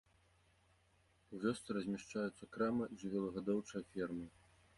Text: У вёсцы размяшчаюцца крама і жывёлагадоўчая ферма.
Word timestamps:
У 1.35 1.41
вёсцы 1.43 1.69
размяшчаюцца 1.77 2.43
крама 2.57 2.85
і 2.97 2.99
жывёлагадоўчая 3.03 3.83
ферма. 3.93 4.27